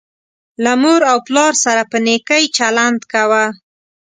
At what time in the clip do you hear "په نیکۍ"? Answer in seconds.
1.91-2.43